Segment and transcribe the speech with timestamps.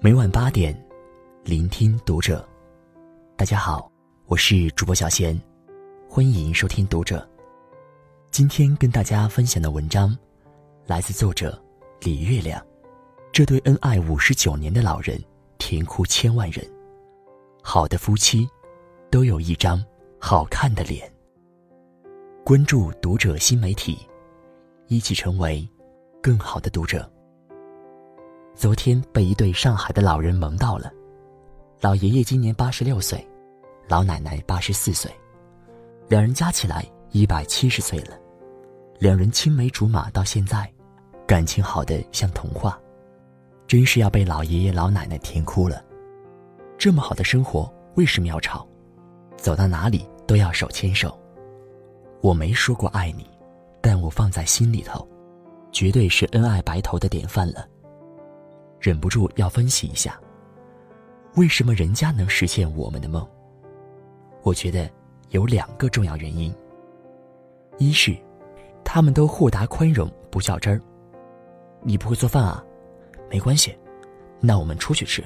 [0.00, 0.72] 每晚八点，
[1.42, 2.48] 聆听读者。
[3.36, 3.90] 大家好，
[4.26, 5.36] 我是主播小贤，
[6.08, 7.28] 欢迎收听读者。
[8.30, 10.16] 今天跟大家分享的文章，
[10.86, 11.60] 来自作者
[12.00, 12.64] 李月亮。
[13.32, 15.20] 这对恩爱五十九年的老人，
[15.58, 16.64] 甜哭千万人。
[17.60, 18.48] 好的夫妻，
[19.10, 19.84] 都有一张
[20.20, 21.12] 好看的脸。
[22.44, 23.98] 关注读者新媒体，
[24.86, 25.68] 一起成为
[26.22, 27.10] 更好的读者。
[28.58, 30.92] 昨天被一对上海的老人萌到了，
[31.80, 33.24] 老爷爷今年八十六岁，
[33.86, 35.08] 老奶奶八十四岁，
[36.08, 38.18] 两人加起来一百七十岁了。
[38.98, 40.68] 两人青梅竹马到现在，
[41.24, 42.76] 感情好的像童话，
[43.68, 45.80] 真是要被老爷爷老奶奶甜哭了。
[46.76, 48.66] 这么好的生活为什么要吵？
[49.36, 51.16] 走到哪里都要手牵手。
[52.20, 53.24] 我没说过爱你，
[53.80, 55.06] 但我放在心里头，
[55.70, 57.64] 绝对是恩爱白头的典范了。
[58.80, 60.18] 忍不住要分析一下，
[61.34, 63.26] 为什么人家能实现我们的梦？
[64.42, 64.88] 我觉得
[65.30, 66.54] 有两个重要原因。
[67.76, 68.16] 一是，
[68.84, 70.80] 他们都豁达宽容，不较真儿。
[71.82, 72.64] 你不会做饭啊？
[73.30, 73.76] 没关系，
[74.40, 75.22] 那我们出去吃，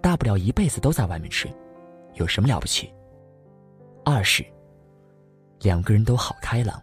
[0.00, 1.48] 大不了一辈子都在外面吃，
[2.14, 2.92] 有什么了不起？
[4.04, 4.44] 二是，
[5.60, 6.80] 两个人都好开朗。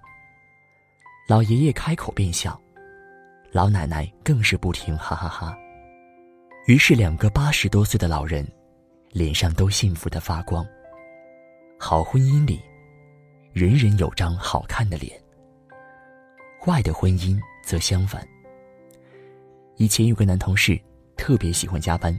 [1.27, 2.59] 老爷爷开口便笑，
[3.51, 5.57] 老奶奶更是不停哈哈哈。
[6.65, 8.47] 于是，两个八十多岁的老人，
[9.11, 10.65] 脸上都幸福的发光。
[11.79, 12.61] 好婚姻里，
[13.53, 15.19] 人人有张好看的脸。
[16.61, 18.27] 坏的婚姻则相反。
[19.77, 20.79] 以前有个男同事
[21.17, 22.17] 特别喜欢加班，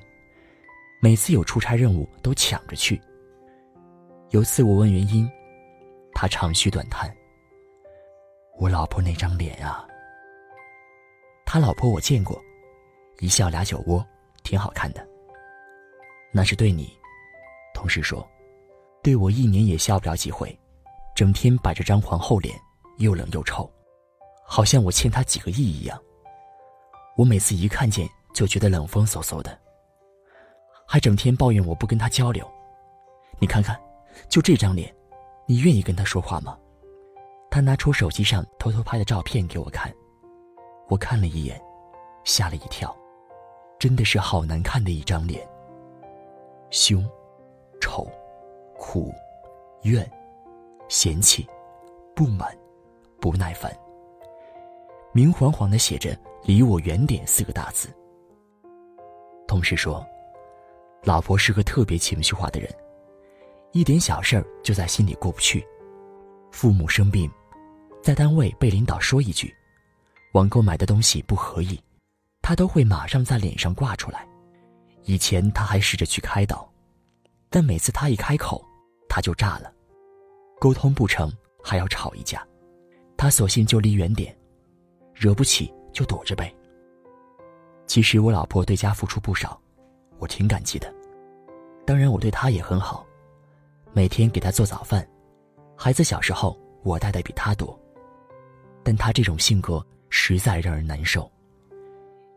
[1.00, 3.00] 每次有出差任务都抢着去。
[4.30, 5.30] 有次我问原因，
[6.12, 7.14] 他长吁短叹
[8.58, 9.86] ：“我老婆那张脸啊。”
[11.46, 12.42] 他老婆我见过，
[13.20, 14.04] 一笑俩酒窝。
[14.42, 15.06] 挺好看的。
[16.32, 16.96] 那是对你，
[17.74, 18.26] 同事说，
[19.02, 20.56] 对我一年也笑不了几回，
[21.14, 22.56] 整天摆着张皇后脸，
[22.98, 23.70] 又冷又臭，
[24.44, 26.00] 好像我欠他几个亿一样。
[27.16, 29.58] 我每次一看见就觉得冷风嗖嗖的，
[30.86, 32.48] 还整天抱怨我不跟他交流。
[33.38, 33.78] 你看看，
[34.28, 34.94] 就这张脸，
[35.46, 36.56] 你愿意跟他说话吗？
[37.50, 39.92] 他拿出手机上偷偷拍的照片给我看，
[40.88, 41.60] 我看了一眼，
[42.22, 42.96] 吓了一跳。
[43.80, 45.44] 真的是好难看的一张脸。
[46.70, 47.02] 凶、
[47.80, 48.06] 丑、
[48.76, 49.12] 苦、
[49.84, 50.08] 怨、
[50.88, 51.48] 嫌弃、
[52.14, 52.54] 不满、
[53.18, 53.74] 不耐烦，
[55.12, 56.14] 明晃晃的写着
[56.44, 57.88] “离我远点”四个大字。
[59.48, 60.06] 同事说，
[61.02, 62.70] 老婆是个特别情绪化的人，
[63.72, 65.66] 一点小事儿就在心里过不去。
[66.52, 67.30] 父母生病，
[68.02, 69.52] 在单位被领导说一句，
[70.34, 71.80] 网购买的东西不合意。
[72.42, 74.26] 他都会马上在脸上挂出来。
[75.04, 76.70] 以前他还试着去开导，
[77.48, 78.64] 但每次他一开口，
[79.08, 79.72] 他就炸了，
[80.60, 82.46] 沟通不成还要吵一架。
[83.16, 84.36] 他索性就离远点，
[85.14, 86.54] 惹不起就躲着呗。
[87.86, 89.60] 其实我老婆对家付出不少，
[90.18, 90.92] 我挺感激的。
[91.84, 93.04] 当然我对她也很好，
[93.92, 95.06] 每天给她做早饭，
[95.76, 97.78] 孩子小时候我带的比她多。
[98.84, 101.30] 但她这种性格实在让人难受。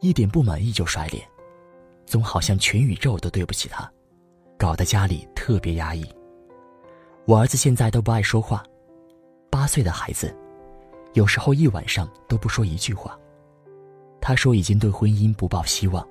[0.03, 1.25] 一点不满意就甩脸，
[2.05, 3.89] 总好像全宇宙都对不起他，
[4.57, 6.05] 搞得家里特别压抑。
[7.23, 8.61] 我儿子现在都不爱说话，
[9.49, 10.35] 八岁的孩子，
[11.13, 13.17] 有时候一晚上都不说一句话。
[14.19, 16.05] 他说已经对婚姻不抱希望，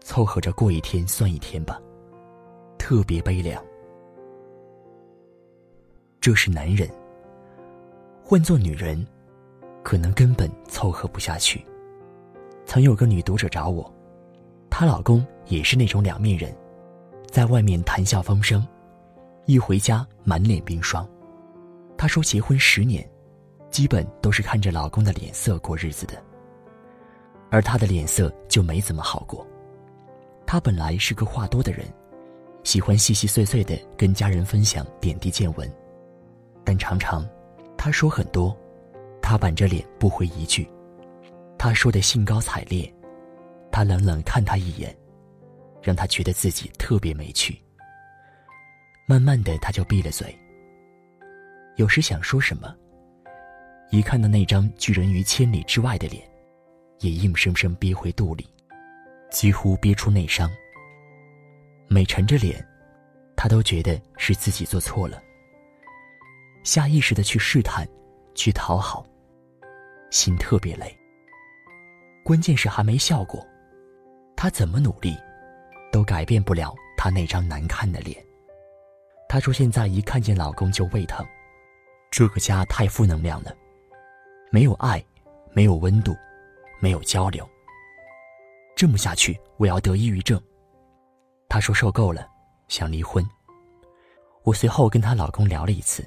[0.00, 1.78] 凑合着过一天算一天吧，
[2.78, 3.62] 特别悲凉。
[6.22, 6.88] 这是男人，
[8.22, 9.06] 换做女人，
[9.82, 11.62] 可能根本凑合不下去。
[12.74, 13.88] 曾有个女读者找我，
[14.68, 16.52] 她老公也是那种两面人，
[17.30, 18.66] 在外面谈笑风生，
[19.46, 21.08] 一回家满脸冰霜。
[21.96, 23.08] 她说结婚十年，
[23.70, 26.20] 基本都是看着老公的脸色过日子的，
[27.48, 29.46] 而她的脸色就没怎么好过。
[30.44, 31.86] 她本来是个话多的人，
[32.64, 35.72] 喜欢细细碎碎的跟家人分享点滴见闻，
[36.64, 37.24] 但常常，
[37.78, 38.52] 她说很多，
[39.22, 40.68] 她板着脸不回一句。
[41.64, 42.94] 他说的兴高采烈，
[43.72, 44.94] 他冷冷看他一眼，
[45.82, 47.58] 让他觉得自己特别没趣。
[49.06, 50.38] 慢慢的，他就闭了嘴。
[51.76, 52.76] 有时想说什么，
[53.90, 56.22] 一看到那张拒人于千里之外的脸，
[57.00, 58.46] 也硬生生憋回肚里，
[59.30, 60.50] 几乎憋出内伤。
[61.88, 62.62] 每沉着脸，
[63.34, 65.18] 他都觉得是自己做错了，
[66.62, 67.88] 下意识的去试探，
[68.34, 69.06] 去讨好，
[70.10, 70.94] 心特别累。
[72.24, 73.46] 关键是还没效果，
[74.34, 75.14] 他怎么努力，
[75.92, 78.16] 都改变不了她那张难看的脸。
[79.28, 81.24] 她说：“现在一看见老公就胃疼，
[82.10, 83.54] 这个家太负能量了，
[84.50, 85.04] 没有爱，
[85.52, 86.16] 没有温度，
[86.80, 87.46] 没有交流。
[88.74, 90.40] 这么下去，我要得抑郁症。”
[91.46, 92.26] 她说：“受够了，
[92.68, 93.22] 想离婚。”
[94.44, 96.02] 我随后跟她老公聊了一次。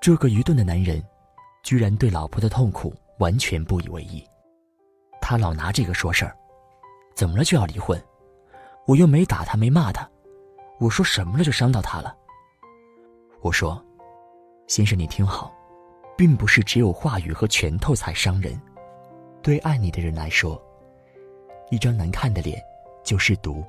[0.00, 1.04] 这个愚钝的男人，
[1.64, 4.24] 居然对老婆的痛苦完全不以为意。
[5.32, 6.36] 他老拿这个说事儿，
[7.14, 7.98] 怎么了就要离婚？
[8.86, 10.06] 我又没打他，没骂他，
[10.78, 12.14] 我说什么了就伤到他了？
[13.40, 13.82] 我说，
[14.66, 15.50] 先生你听好，
[16.18, 18.60] 并不是只有话语和拳头才伤人。
[19.40, 20.62] 对爱你的人来说，
[21.70, 22.62] 一张难看的脸
[23.02, 23.64] 就是毒，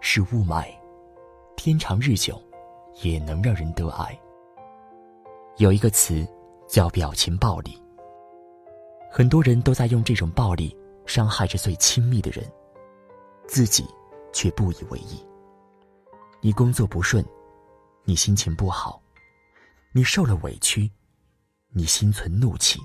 [0.00, 0.66] 是雾霾，
[1.54, 2.36] 天长日久，
[3.00, 4.18] 也能让人得癌。
[5.58, 6.26] 有一个词，
[6.66, 7.80] 叫表情暴力。
[9.08, 10.76] 很多人都在用这种暴力
[11.10, 12.48] 伤害着最亲密的人，
[13.48, 13.84] 自己
[14.32, 15.20] 却不以为意。
[16.40, 17.24] 你工作不顺，
[18.04, 19.02] 你心情不好，
[19.92, 20.88] 你受了委屈，
[21.70, 22.78] 你心存怒气。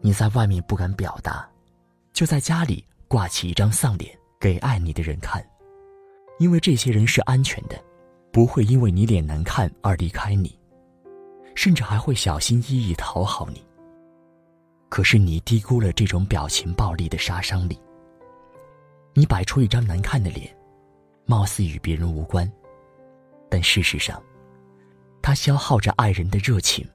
[0.00, 1.50] 你在外面不敢表达，
[2.12, 5.44] 就在家里挂起一张丧脸给爱你的人看，
[6.38, 7.76] 因为这些人是安全的，
[8.30, 10.56] 不会因为你脸难看而离开你。
[11.56, 13.66] 甚至还会小心翼翼讨好你。
[14.90, 17.80] 可是你低估了这种表情暴力的杀伤力。
[19.14, 20.54] 你摆出一张难看的脸，
[21.24, 22.50] 貌似与别人无关，
[23.48, 24.22] 但事实上，
[25.22, 26.86] 它消耗着爱人的热情，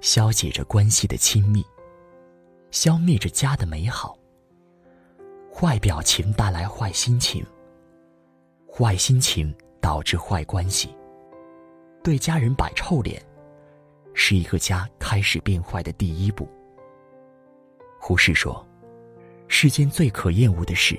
[0.00, 1.64] 消解着关系的亲密，
[2.72, 4.18] 消灭着家的美好。
[5.54, 7.46] 坏表情带来坏心情，
[8.70, 10.94] 坏心情导致坏关系。
[12.02, 13.22] 对家人摆臭脸。
[14.14, 16.46] 是一个家开始变坏的第一步。
[18.04, 18.66] 胡适说
[19.46, 20.98] ：“世间最可厌恶的事，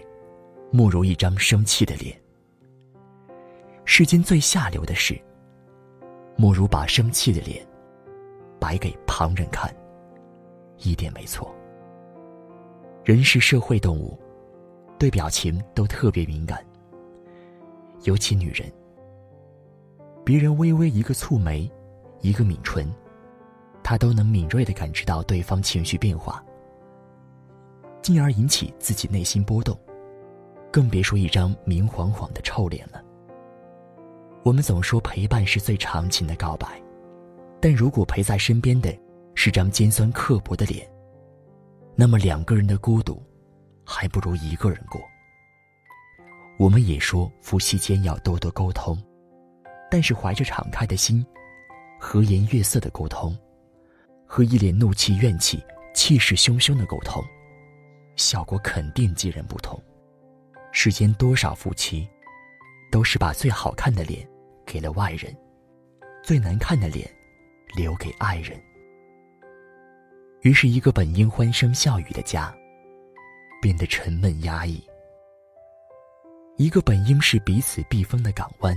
[0.72, 2.16] 莫如一张生气的脸；
[3.84, 5.22] 世间最下流的事，
[6.38, 7.62] 莫如把生气的脸
[8.58, 9.70] 摆给旁人看。”
[10.80, 11.54] 一点没错。
[13.04, 14.18] 人是社会动物，
[14.98, 16.66] 对表情都特别敏感，
[18.04, 18.72] 尤其女人。
[20.24, 21.70] 别人微微一个蹙眉，
[22.22, 22.90] 一个抿唇。
[23.84, 26.42] 他都能敏锐的感知到对方情绪变化，
[28.04, 29.76] 进而引起自己内心波动，
[30.72, 33.02] 更别说一张明晃晃的臭脸了。
[34.44, 36.68] 我们总说陪伴是最长情的告白，
[37.62, 38.94] 但如果陪在身边的
[39.36, 40.86] 是张尖酸刻薄的脸，
[41.96, 43.24] 那么两个人的孤独，
[43.86, 45.02] 还不如一个人过。
[46.60, 49.02] 我们也说夫妻间要多多沟通，
[49.90, 51.26] 但是怀着敞开的心，
[52.00, 53.36] 和颜悦色的沟通。
[54.26, 55.64] 和一脸怒气、怨气、
[55.94, 57.24] 气势汹汹的沟通，
[58.16, 59.82] 效果肯定截然不同。
[60.72, 62.08] 世间多少夫妻，
[62.92, 64.28] 都是把最好看的脸
[64.66, 65.36] 给了外人，
[66.24, 67.10] 最难看的脸
[67.76, 68.60] 留给爱人。
[70.42, 72.54] 于是，一个本应欢声笑语的家，
[73.62, 74.84] 变得沉闷压抑；
[76.58, 78.76] 一个本应是彼此避风的港湾，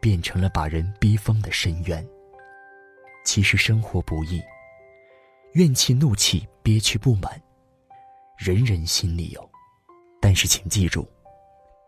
[0.00, 2.06] 变成了把人逼疯的深渊。
[3.24, 4.42] 其实生活不易，
[5.52, 7.40] 怨气、怒气、憋屈、不满，
[8.44, 9.50] 人人心里有。
[10.20, 11.08] 但是请记住，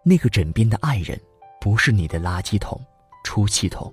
[0.03, 1.21] 那个枕边的爱人，
[1.61, 2.81] 不是你的垃圾桶、
[3.23, 3.93] 出气筒。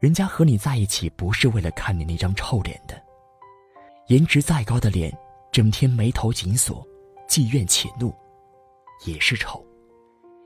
[0.00, 3.02] 人家和你在一起，不是为了看你那张臭脸的。
[4.08, 5.10] 颜值再高的脸，
[5.50, 6.86] 整天眉头紧锁、
[7.26, 8.14] 既怨且怒，
[9.06, 9.64] 也是丑，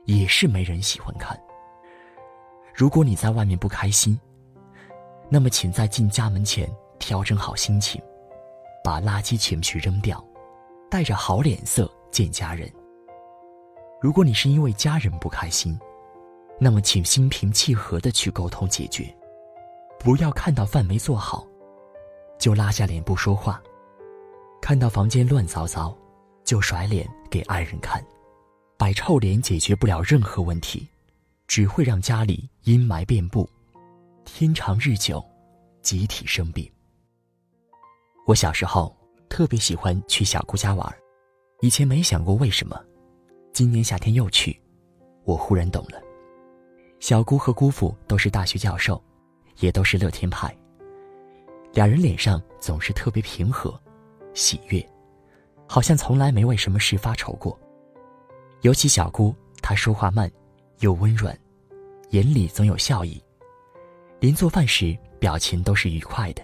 [0.05, 1.37] 也是没人喜欢看。
[2.73, 4.17] 如果你在外面不开心，
[5.27, 8.01] 那么，请在进家门前调整好心情，
[8.81, 10.25] 把垃圾情绪扔掉，
[10.95, 12.71] 带着好脸色见家人。
[13.99, 15.77] 如果你是因为家人不开心，
[16.57, 19.13] 那么请心平气和的去沟通解决，
[19.99, 21.45] 不要看到饭没做好，
[22.39, 23.61] 就拉下脸不说话；
[24.61, 25.93] 看到房间乱糟糟，
[26.45, 28.01] 就甩脸给爱人看。
[28.77, 30.87] 摆臭脸解决不了任何问题，
[31.45, 33.49] 只会让家里阴霾遍布。
[34.23, 35.21] 天长日久，
[35.81, 36.71] 集体生病。
[38.25, 38.95] 我小时候
[39.35, 40.97] 特别喜欢去小姑家玩，
[41.59, 42.81] 以前没想过为什么，
[43.51, 44.57] 今年夏天又去，
[45.25, 46.01] 我忽然懂了。
[47.01, 49.03] 小姑和姑父都是大学教授，
[49.59, 50.55] 也都是乐天派。
[51.73, 53.77] 两人脸上总是特别平和、
[54.33, 54.81] 喜悦，
[55.67, 57.59] 好像从来没为什么事发愁过。
[58.61, 60.31] 尤其小姑，她说话慢，
[60.79, 61.37] 又温软，
[62.11, 63.21] 眼里总有笑意。
[64.21, 66.41] 临做饭时，表情都是愉快的。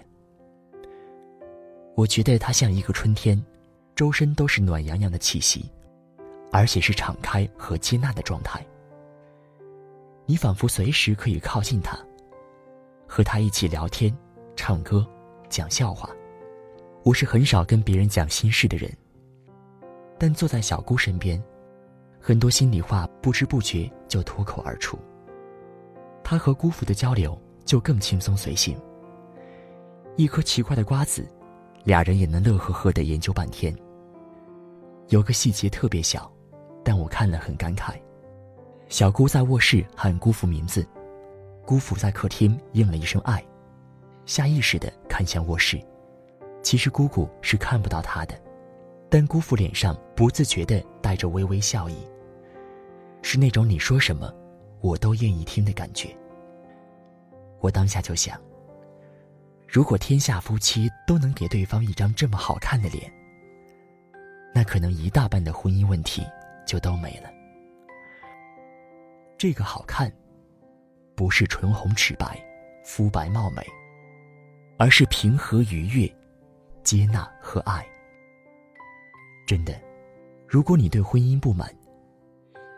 [1.94, 3.40] 我觉得他像一个春天，
[3.94, 5.70] 周身都是暖洋洋的气息，
[6.50, 8.64] 而且是敞开和接纳的状态。
[10.24, 11.98] 你仿佛随时可以靠近他，
[13.06, 14.16] 和他一起聊天、
[14.56, 15.06] 唱歌、
[15.48, 16.08] 讲笑话。
[17.04, 18.90] 我是很少跟别人讲心事的人，
[20.18, 21.42] 但坐在小姑身边，
[22.20, 24.98] 很多心里话不知不觉就脱口而出。
[26.24, 28.80] 他和姑父的交流就更轻松随性。
[30.16, 31.26] 一颗奇怪的瓜子，
[31.84, 33.74] 俩人也能乐呵呵的研究半天。
[35.08, 36.30] 有个细节特别小，
[36.84, 37.94] 但我看了很感慨。
[38.88, 40.86] 小姑在卧室喊姑父名字，
[41.66, 43.44] 姑父在客厅应了一声“爱”，
[44.26, 45.80] 下意识的看向卧室。
[46.62, 48.34] 其实姑姑是看不到他的，
[49.08, 51.96] 但姑父脸上不自觉的带着微微笑意。
[53.22, 54.32] 是那种你说什么，
[54.80, 56.08] 我都愿意听的感觉。
[57.60, 58.40] 我当下就想，
[59.72, 63.10] 如果天下夫妻都能给对方一张这么好看的脸，
[64.54, 66.22] 那可能一大半的婚姻问题
[66.66, 67.30] 就都没了。
[69.38, 70.12] 这个好看，
[71.16, 72.38] 不是唇红齿白、
[72.84, 73.66] 肤白貌美，
[74.76, 76.06] 而是平和愉悦。
[76.84, 77.82] 接纳和爱。
[79.46, 79.80] 真的，
[80.46, 81.74] 如果你对婚姻不满，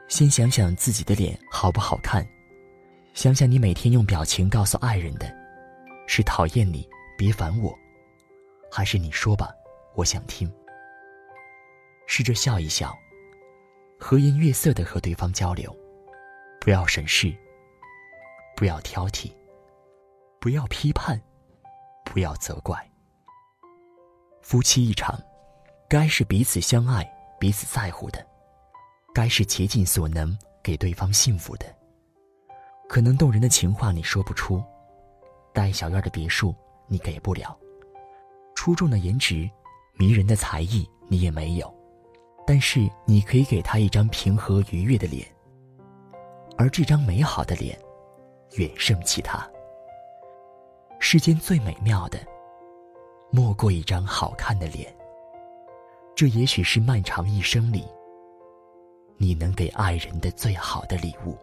[0.07, 2.25] 先想想自己的脸好不好看，
[3.15, 5.27] 想想你每天用表情告诉爱人的，
[6.07, 7.77] 是讨厌你，别烦我，
[8.71, 9.53] 还是你说吧，
[9.95, 10.53] 我想听。
[12.07, 12.95] 试着笑一笑，
[13.99, 15.75] 和颜悦色的和对方交流，
[16.61, 17.35] 不要审视，
[18.55, 19.33] 不要挑剔，
[20.39, 21.21] 不要批判，
[22.05, 22.79] 不要责怪。
[24.43, 25.19] 夫妻一场，
[25.89, 27.03] 该是彼此相爱、
[27.41, 28.25] 彼此在乎的，
[29.15, 31.65] 该是竭尽所能给对方幸福的。
[32.87, 34.63] 可能动人的情话你说不出，
[35.55, 36.55] 带小院的别墅
[36.89, 37.57] 你给不了，
[38.55, 39.49] 出众的颜值、
[39.95, 41.73] 迷人的才艺你也没有，
[42.47, 45.27] 但是你可以给他一张平和愉悦的脸，
[46.59, 47.79] 而这张美好的脸，
[48.57, 49.49] 远胜其他。
[50.99, 52.19] 世间最美妙的。
[53.31, 54.95] 莫过一张好看的脸。
[56.15, 57.85] 这也许是漫长一生里，
[59.17, 61.37] 你能给爱人的最好的礼物。